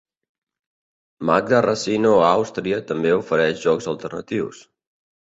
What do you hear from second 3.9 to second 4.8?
alternatius.